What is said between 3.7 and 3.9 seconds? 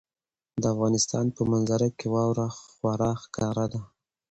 ده.